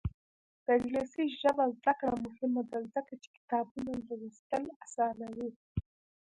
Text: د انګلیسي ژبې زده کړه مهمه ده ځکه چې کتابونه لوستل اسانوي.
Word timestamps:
د 0.65 0.67
انګلیسي 0.77 1.23
ژبې 1.41 1.65
زده 1.77 1.93
کړه 1.99 2.15
مهمه 2.25 2.63
ده 2.71 2.79
ځکه 2.93 3.13
چې 3.21 3.29
کتابونه 3.37 3.91
لوستل 4.09 4.63
اسانوي. 4.83 5.49